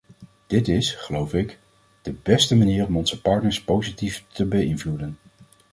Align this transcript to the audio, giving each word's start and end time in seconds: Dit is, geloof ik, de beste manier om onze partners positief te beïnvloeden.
Dit 0.47 0.67
is, 0.67 0.91
geloof 0.91 1.33
ik, 1.33 1.59
de 2.01 2.11
beste 2.13 2.55
manier 2.55 2.85
om 2.87 2.97
onze 2.97 3.21
partners 3.21 3.63
positief 3.63 4.23
te 4.27 4.45
beïnvloeden. 4.45 5.17